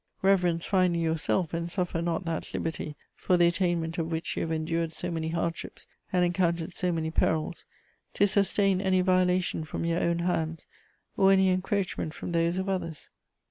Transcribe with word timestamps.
Reverence, 0.23 0.65
finally, 0.65 1.01
yourself, 1.01 1.53
and 1.53 1.69
suffer 1.69 2.01
not 2.01 2.25
that 2.25 2.55
liberty, 2.55 2.95
for 3.15 3.37
the 3.37 3.45
attainment 3.45 3.99
of 3.99 4.11
which 4.11 4.35
you 4.35 4.41
have 4.41 4.51
endured 4.51 4.93
so 4.93 5.11
many 5.11 5.29
hardships 5.29 5.85
and 6.11 6.25
encountered 6.25 6.73
so 6.73 6.91
many 6.91 7.11
perils, 7.11 7.67
to 8.15 8.25
sustain 8.25 8.81
any 8.81 9.01
violation 9.01 9.63
from 9.63 9.85
your 9.85 9.99
own 9.99 10.17
hands, 10.17 10.65
or 11.17 11.31
any 11.31 11.51
encroachment 11.51 12.15
from 12.15 12.31
those 12.31 12.57
of 12.57 12.67
others. 12.67 13.11